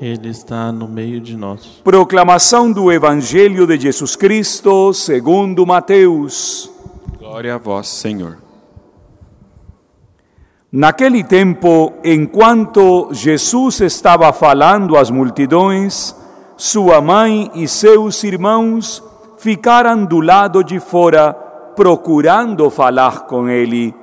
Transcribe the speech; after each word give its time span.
Ele 0.00 0.30
está 0.30 0.72
no 0.72 0.88
meio 0.88 1.20
de 1.20 1.36
nós. 1.36 1.82
Proclamação 1.84 2.72
do 2.72 2.90
Evangelho 2.90 3.66
de 3.66 3.78
Jesus 3.78 4.16
Cristo 4.16 4.94
segundo 4.94 5.66
Mateus. 5.66 6.72
Glória 7.18 7.56
a 7.56 7.58
vós, 7.58 7.86
Senhor. 7.86 8.38
Naquele 10.72 11.22
tempo, 11.22 11.92
enquanto 12.02 13.10
Jesus 13.12 13.80
estava 13.80 14.32
falando 14.32 14.96
às 14.96 15.10
multidões, 15.10 16.16
sua 16.56 17.02
mãe 17.02 17.50
e 17.54 17.68
seus 17.68 18.24
irmãos 18.24 19.02
ficaram 19.36 20.06
do 20.06 20.20
lado 20.20 20.64
de 20.64 20.80
fora, 20.80 21.34
procurando 21.76 22.70
falar 22.70 23.26
com 23.26 23.50
ele. 23.50 23.94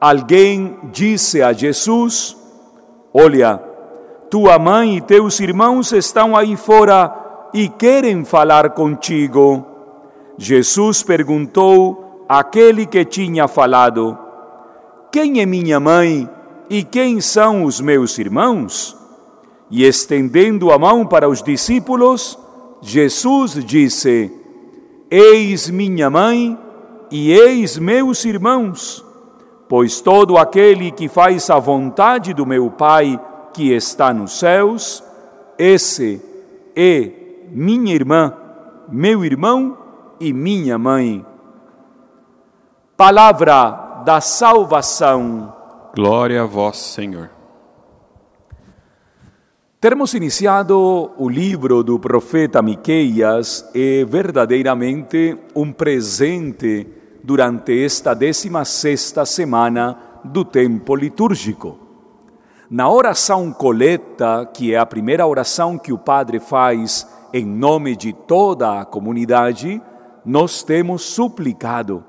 Alguém 0.00 0.78
disse 0.92 1.42
a 1.42 1.52
Jesus: 1.52 2.36
Olha, 3.12 3.60
tua 4.30 4.58
mãe 4.58 4.96
e 4.96 5.00
teus 5.00 5.40
irmãos 5.40 5.92
estão 5.92 6.36
aí 6.36 6.56
fora 6.56 7.48
e 7.52 7.68
querem 7.68 8.24
falar 8.24 8.70
contigo. 8.70 9.64
Jesus 10.36 11.02
perguntou 11.02 12.24
àquele 12.28 12.86
que 12.86 13.04
tinha 13.04 13.48
falado: 13.48 14.18
Quem 15.12 15.40
é 15.40 15.46
minha 15.46 15.80
mãe 15.80 16.28
e 16.68 16.82
quem 16.82 17.20
são 17.20 17.64
os 17.64 17.80
meus 17.80 18.18
irmãos? 18.18 18.96
E 19.70 19.84
estendendo 19.84 20.70
a 20.70 20.78
mão 20.78 21.06
para 21.06 21.28
os 21.28 21.42
discípulos, 21.42 22.38
Jesus 22.80 23.64
disse: 23.64 24.30
Eis 25.10 25.70
minha 25.70 26.10
mãe 26.10 26.58
e 27.10 27.32
eis 27.32 27.78
meus 27.78 28.24
irmãos, 28.24 29.04
pois 29.68 30.00
todo 30.00 30.36
aquele 30.36 30.90
que 30.90 31.08
faz 31.08 31.48
a 31.48 31.58
vontade 31.58 32.34
do 32.34 32.44
meu 32.44 32.70
Pai 32.70 33.18
que 33.56 33.72
está 33.72 34.12
nos 34.12 34.38
céus, 34.38 35.02
esse 35.58 36.20
é 36.76 37.10
minha 37.50 37.94
irmã, 37.94 38.34
meu 38.86 39.24
irmão 39.24 39.78
e 40.20 40.30
minha 40.30 40.76
mãe. 40.76 41.24
Palavra 42.98 44.02
da 44.04 44.20
salvação. 44.20 45.54
Glória 45.94 46.42
a 46.42 46.44
vós, 46.44 46.76
Senhor. 46.76 47.30
Termos 49.80 50.12
iniciado 50.12 51.10
o 51.16 51.26
livro 51.26 51.82
do 51.82 51.98
profeta 51.98 52.60
Miqueias 52.60 53.66
é 53.74 54.04
verdadeiramente 54.04 55.34
um 55.54 55.72
presente 55.72 56.86
durante 57.24 57.82
esta 57.82 58.12
décima 58.12 58.66
sexta 58.66 59.24
semana 59.24 59.98
do 60.22 60.44
tempo 60.44 60.94
litúrgico. 60.94 61.85
Na 62.68 62.90
oração 62.90 63.52
coleta, 63.52 64.44
que 64.52 64.74
é 64.74 64.78
a 64.78 64.84
primeira 64.84 65.24
oração 65.24 65.78
que 65.78 65.92
o 65.92 65.98
padre 65.98 66.40
faz 66.40 67.06
em 67.32 67.46
nome 67.46 67.94
de 67.94 68.12
toda 68.12 68.80
a 68.80 68.84
comunidade, 68.84 69.80
nós 70.24 70.64
temos 70.64 71.02
suplicado: 71.02 72.04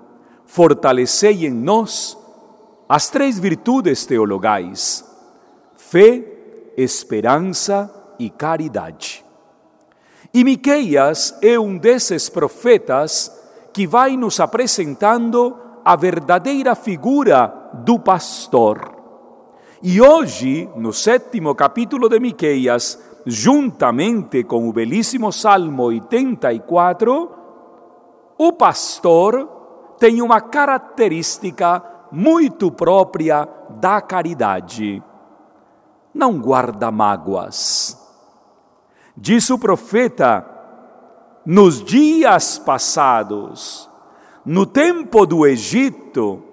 fortalecei 0.48 1.46
em 1.46 1.52
nós 1.52 2.18
as 2.90 3.08
três 3.08 3.38
virtudes 3.38 4.08
teologais: 4.08 5.06
fé, 5.76 6.24
esperança 6.76 7.94
e 8.18 8.28
caridade. 8.28 9.24
E 10.34 10.44
Miqueias 10.44 11.38
é 11.40 11.60
um 11.60 11.78
desses 11.78 12.30
profetas 12.30 13.32
que 13.72 13.86
vai 13.86 14.18
nos 14.18 14.40
apresentando 14.40 15.56
a 15.86 15.96
verdadeira 15.96 16.74
figura 16.74 17.54
do 17.86 18.00
pastor. 18.00 18.97
E 19.81 20.02
hoje, 20.02 20.70
no 20.75 20.92
sétimo 20.92 21.53
capítulo 21.53 22.09
de 22.09 22.20
Miqueias, 22.20 23.00
juntamente 23.25 24.44
com 24.44 24.67
o 24.67 24.73
belíssimo 24.73 25.31
Salmo 25.31 25.83
84, 25.83 27.31
o 28.38 28.53
pastor 28.53 29.95
tem 30.00 30.22
uma 30.22 30.42
característica 30.42 31.83
muito 32.11 32.71
própria 32.71 33.48
da 33.70 34.02
caridade 34.02 35.04
não 36.17 36.39
guarda 36.39 36.92
mágoas. 36.92 37.95
Diz 39.16 39.49
o 39.52 39.60
profeta, 39.60 40.45
nos 41.45 41.83
dias 41.83 42.58
passados, 42.58 43.87
no 44.43 44.66
tempo 44.66 45.26
do 45.26 45.45
Egito, 45.45 46.43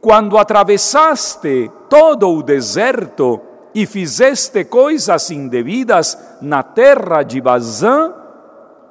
quando 0.00 0.38
atravessaste 0.38 1.70
todo 1.88 2.28
o 2.30 2.42
deserto 2.42 3.40
e 3.74 3.86
fizeste 3.86 4.64
coisas 4.64 5.30
indevidas 5.30 6.18
na 6.40 6.62
terra 6.62 7.22
de 7.22 7.40
Bazã, 7.40 8.12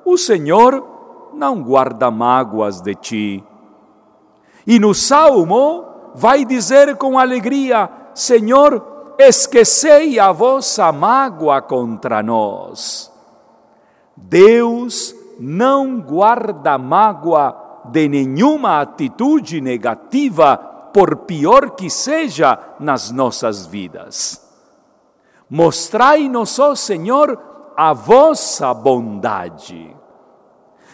o 0.05 0.17
Senhor 0.17 1.31
não 1.33 1.61
guarda 1.61 2.11
mágoas 2.11 2.81
de 2.81 2.95
ti. 2.95 3.43
E 4.65 4.79
no 4.79 4.93
Salmo 4.93 6.11
vai 6.13 6.45
dizer 6.45 6.95
com 6.95 7.17
alegria: 7.17 7.89
Senhor, 8.13 9.15
esquecei 9.17 10.19
a 10.19 10.31
vossa 10.31 10.91
mágoa 10.91 11.61
contra 11.61 12.21
nós. 12.21 13.11
Deus 14.15 15.15
não 15.39 15.99
guarda 15.99 16.77
mágoa 16.77 17.69
de 17.85 18.07
nenhuma 18.07 18.81
atitude 18.81 19.61
negativa, 19.61 20.68
por 20.93 21.17
pior 21.25 21.71
que 21.71 21.89
seja 21.89 22.75
nas 22.79 23.11
nossas 23.11 23.65
vidas. 23.65 24.45
Mostrai-nos, 25.49 26.59
ó 26.59 26.75
Senhor, 26.75 27.39
a 27.75 27.93
vossa 27.93 28.73
bondade. 28.73 29.95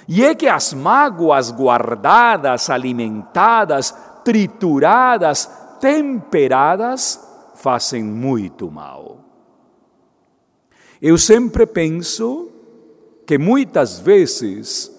E 0.08 0.24
é 0.24 0.36
que 0.36 0.48
as 0.48 0.74
mágoas 0.74 1.52
guardadas, 1.52 2.70
alimentadas, 2.70 3.96
trituradas, 4.24 5.50
temperadas, 5.80 7.20
fazem 7.56 8.04
muito 8.04 8.70
mal. 8.70 9.20
Eu 11.02 11.18
sempre 11.18 11.66
penso 11.66 12.52
que 13.26 13.38
muitas 13.38 14.00
vezes 14.00 14.92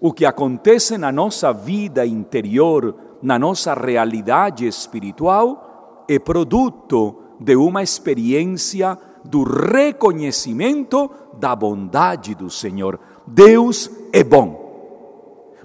o 0.00 0.12
que 0.12 0.24
acontece 0.24 0.98
na 0.98 1.10
nossa 1.10 1.52
vida 1.52 2.04
interior, 2.06 2.94
na 3.22 3.38
nossa 3.38 3.74
realidade 3.74 4.66
espiritual, 4.66 6.04
é 6.08 6.18
produto 6.18 7.16
de 7.40 7.56
uma 7.56 7.82
experiência 7.82 8.98
do 9.24 9.42
reconhecimento 9.42 11.10
da 11.38 11.54
bondade 11.54 12.34
do 12.34 12.48
Senhor. 12.50 12.98
Deus 13.26 13.90
é 14.12 14.24
bom. 14.24 14.66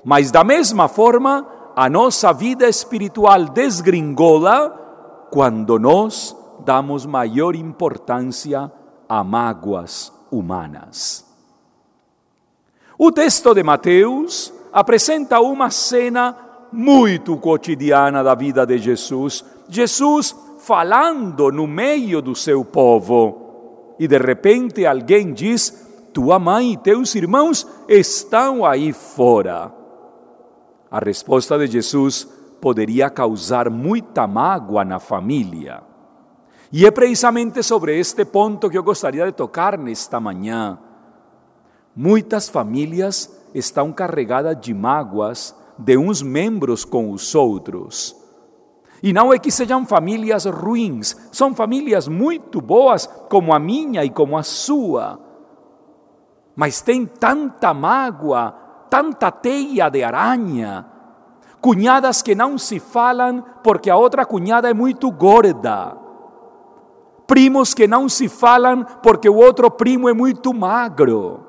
Mas 0.04 0.32
da 0.32 0.44
mesma 0.44 0.88
forma, 0.88 1.48
a 1.76 1.90
nossa 1.90 2.34
vida 2.34 2.68
espiritual 2.68 3.46
desgringola 3.46 5.28
quando 5.32 5.80
nós 5.80 6.36
damos 6.60 7.06
maior 7.06 7.56
importância 7.56 8.72
a 9.08 9.24
mágoas 9.24 10.12
humanas. 10.32 11.26
O 12.98 13.12
texto 13.12 13.54
de 13.54 13.64
Mateus 13.64 14.54
apresenta 14.72 15.40
uma 15.40 15.70
cena 15.70 16.36
muito 16.74 17.38
cotidiana 17.38 18.24
da 18.24 18.34
vida 18.34 18.66
de 18.66 18.78
Jesus. 18.80 19.46
Jesus 19.70 20.36
falando 20.58 21.52
no 21.52 21.68
meio 21.68 22.22
do 22.22 22.36
seu 22.36 22.66
povo. 22.66 23.96
E 24.00 24.08
de 24.08 24.18
repente 24.18 24.86
alguém 24.86 25.32
diz: 25.32 25.88
Tua 26.12 26.40
mãe 26.40 26.74
e 26.74 26.78
teus 26.78 27.14
irmãos 27.16 27.68
estão 27.88 28.66
aí 28.66 28.92
fora. 28.92 29.72
A 30.90 31.00
resposta 31.00 31.58
de 31.58 31.68
Jesus 31.68 32.28
poderia 32.60 33.10
causar 33.10 33.70
muita 33.70 34.26
mágoa 34.26 34.84
na 34.84 35.00
família. 35.00 35.84
E 36.72 36.88
é 36.88 36.92
precisamente 36.92 37.62
sobre 37.62 38.00
este 38.00 38.26
ponto 38.26 38.70
que 38.70 38.78
eu 38.78 38.84
gostaria 38.84 39.26
de 39.26 39.32
tocar 39.32 39.78
nesta 39.78 40.20
manhã. 40.20 40.80
Muitas 41.96 42.50
famílias 42.50 43.32
estão 43.54 43.92
carregadas 43.92 44.60
de 44.60 44.74
mágoas 44.74 45.56
de 45.78 45.98
uns 45.98 46.22
membros 46.22 46.86
com 46.86 47.12
os 47.12 47.34
outros. 47.36 48.16
E 49.02 49.12
não 49.12 49.34
é 49.34 49.40
que 49.40 49.52
sejam 49.52 49.86
famílias 49.86 50.46
ruins, 50.46 51.16
são 51.32 51.54
famílias 51.54 52.08
muito 52.08 52.62
boas, 52.62 53.08
como 53.30 53.54
a 53.54 53.60
minha 53.60 54.04
e 54.04 54.10
como 54.10 54.38
a 54.38 54.44
sua. 54.44 55.20
Mas 56.56 56.82
tem 56.82 57.06
tanta 57.06 57.74
mágoa, 57.74 58.52
tanta 58.90 59.32
teia 59.32 59.90
de 59.90 60.04
aranha, 60.04 60.86
cunhadas 61.60 62.22
que 62.22 62.34
não 62.34 62.58
se 62.58 62.80
falam 62.80 63.44
porque 63.64 63.90
a 63.90 63.98
outra 63.98 64.26
cunhada 64.26 64.70
é 64.70 64.74
muito 64.74 65.12
gorda 65.12 66.04
primos 67.28 67.74
que 67.74 67.88
não 67.88 68.08
se 68.08 68.28
falam 68.28 68.86
porque 69.02 69.28
o 69.30 69.36
outro 69.36 69.70
primo 69.72 70.08
é 70.10 70.14
muito 70.14 70.54
magro, 70.54 71.40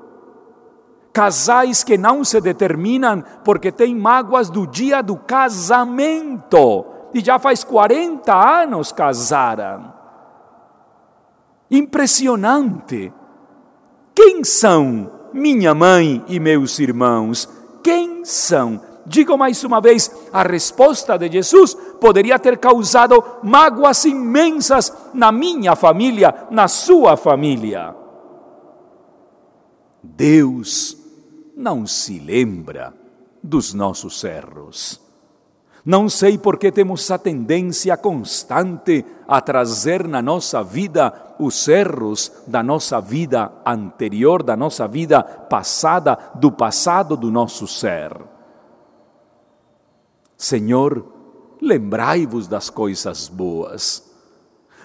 casais 1.15 1.85
que 1.85 1.97
não 1.97 2.25
se 2.25 2.41
determinam 2.41 3.23
porque 3.45 3.71
têm 3.71 3.95
mágoas 3.95 4.51
do 4.51 4.67
dia 4.67 5.01
do 5.01 5.17
casamento 5.17 6.85
e 7.15 7.21
já 7.21 7.39
faz 7.39 7.63
40 7.63 8.35
anos 8.35 8.91
casaram. 8.91 9.95
Impressionante. 11.71 13.13
Quem 14.13 14.43
são 14.43 15.11
minha 15.33 15.73
mãe 15.73 16.23
e 16.27 16.41
meus 16.41 16.81
irmãos? 16.81 17.49
Quem 17.83 18.25
são? 18.25 18.81
Digo 19.07 19.39
mais 19.39 19.63
uma 19.63 19.81
vez, 19.81 20.11
a 20.33 20.43
resposta 20.43 21.17
de 21.17 21.31
Jesus 21.31 21.75
poderia 22.01 22.39
ter 22.41 22.59
causado 22.59 23.23
mágoas 23.43 24.05
imensas 24.05 24.93
na 25.13 25.31
minha 25.31 25.77
família, 25.77 26.47
na 26.51 26.67
sua 26.67 27.17
família. 27.17 27.95
Deus 30.03 31.04
não 31.57 31.87
se 31.87 32.19
lembra 32.19 32.93
dos 33.43 33.75
nossos 33.75 34.25
erros. 34.25 35.01
Não 35.85 36.09
sei 36.09 36.39
por 36.39 36.59
que 36.59 36.73
temos 36.73 37.11
a 37.11 37.19
tendência 37.19 37.95
constante 37.97 39.05
a 39.29 39.41
trazer 39.41 40.09
na 40.09 40.23
nossa 40.23 40.63
vida 40.63 41.35
os 41.39 41.69
erros 41.69 42.33
da 42.47 42.63
nossa 42.63 43.01
vida 43.01 43.53
anterior, 43.67 44.43
da 44.43 44.57
nossa 44.57 44.89
vida 44.89 45.23
passada, 45.23 46.19
do 46.37 46.51
passado 46.51 47.17
do 47.17 47.31
nosso 47.31 47.67
ser. 47.67 48.17
Senhor, 50.39 51.07
lembrai-vos 51.61 52.49
das 52.49 52.71
coisas 52.71 53.29
boas. 53.29 54.11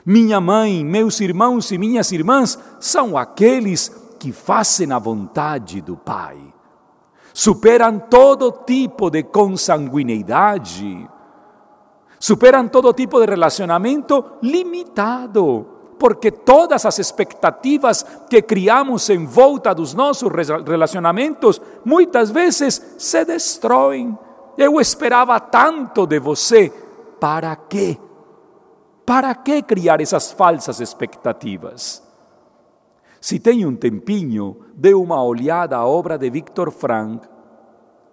Minha 0.05 0.41
mãe, 0.41 0.83
meus 0.83 1.21
irmãos 1.21 1.71
e 1.71 1.77
minhas 1.77 2.11
irmãs 2.11 2.59
são 2.79 3.17
aqueles 3.17 3.89
que 4.19 4.33
fazem 4.33 4.91
a 4.91 4.99
vontade 4.99 5.79
do 5.79 5.95
Pai. 5.95 6.48
Superam 7.33 7.99
todo 8.09 8.63
tipo 8.65 9.09
de 9.09 9.23
consanguinidade, 9.23 11.07
superam 12.19 12.67
todo 12.67 12.93
tipo 12.93 13.19
de 13.19 13.25
relacionamento 13.25 14.37
limitado, 14.41 15.65
porque 15.97 16.31
todas 16.31 16.85
as 16.85 16.99
expectativas 16.99 18.05
que 18.29 18.41
criamos 18.41 19.09
em 19.09 19.25
volta 19.25 19.73
dos 19.73 19.93
nossos 19.93 20.31
relacionamentos 20.65 21.61
muitas 21.85 22.31
vezes 22.31 22.95
se 22.97 23.25
destroem 23.25 24.17
eu 24.59 24.79
esperava 24.81 25.39
tanto 25.39 26.05
de 26.05 26.19
você. 26.19 26.69
Para 27.17 27.55
quê? 27.55 27.97
Para 29.05 29.33
que 29.33 29.63
criar 29.63 30.01
essas 30.01 30.33
falsas 30.33 30.81
expectativas? 30.81 32.03
Se 33.21 33.37
tem 33.37 33.65
um 33.65 33.75
tempinho, 33.75 34.57
dê 34.75 34.93
uma 34.93 35.21
olhada 35.23 35.77
à 35.77 35.85
obra 35.85 36.17
de 36.17 36.29
Victor 36.29 36.71
Frank. 36.71 37.27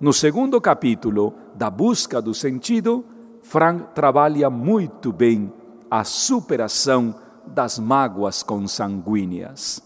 No 0.00 0.12
segundo 0.12 0.61
capítulo 0.61 1.32
da 1.55 1.70
Busca 1.70 2.20
do 2.20 2.35
Sentido, 2.35 3.05
Frank 3.41 3.94
trabalha 3.94 4.50
muito 4.50 5.12
bem 5.12 5.53
a 5.88 6.03
superação 6.03 7.14
das 7.47 7.79
mágoas 7.79 8.43
consanguíneas. 8.43 9.81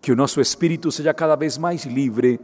Que 0.00 0.12
o 0.12 0.16
nosso 0.16 0.40
espírito 0.40 0.90
seja 0.92 1.12
cada 1.12 1.34
vez 1.34 1.58
mais 1.58 1.84
livre 1.84 2.40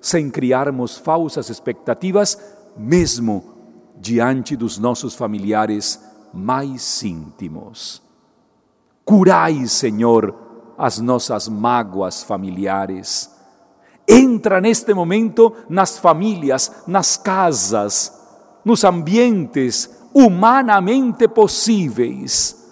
sem 0.00 0.30
criarmos 0.30 0.98
falsas 0.98 1.48
expectativas, 1.48 2.38
mesmo 2.76 3.54
diante 3.98 4.54
dos 4.54 4.78
nossos 4.78 5.14
familiares 5.14 6.00
mais 6.32 7.02
íntimos. 7.02 8.02
Curai, 9.04 9.66
Senhor, 9.66 10.45
as 10.76 10.98
nossas 10.98 11.48
mágoas 11.48 12.22
familiares. 12.22 13.30
Entra 14.08 14.60
neste 14.60 14.94
momento 14.94 15.52
nas 15.68 15.98
famílias, 15.98 16.84
nas 16.86 17.16
casas, 17.16 18.12
nos 18.64 18.84
ambientes 18.84 19.90
humanamente 20.14 21.28
possíveis, 21.28 22.64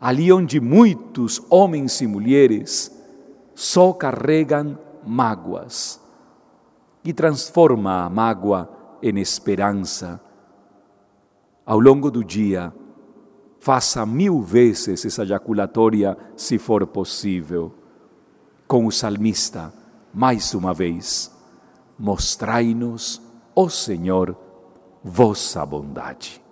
ali 0.00 0.32
onde 0.32 0.60
muitos 0.60 1.42
homens 1.48 2.00
e 2.00 2.06
mulheres 2.06 2.90
só 3.54 3.92
carregam 3.92 4.78
mágoas 5.06 6.00
e 7.04 7.12
transforma 7.12 8.04
a 8.04 8.10
mágoa 8.10 8.68
em 9.02 9.18
esperança. 9.18 10.20
Ao 11.66 11.78
longo 11.78 12.10
do 12.10 12.24
dia, 12.24 12.72
faça 13.64 14.04
mil 14.04 14.42
vezes 14.42 15.06
essa 15.06 15.22
ejaculatória, 15.22 16.18
se 16.36 16.58
for 16.58 16.86
possível. 16.86 17.72
Com 18.68 18.84
o 18.84 18.92
salmista, 18.92 19.72
mais 20.12 20.52
uma 20.52 20.74
vez, 20.74 21.34
mostrai-nos, 21.98 23.22
ó 23.56 23.66
Senhor, 23.70 24.36
vossa 25.02 25.64
bondade. 25.64 26.43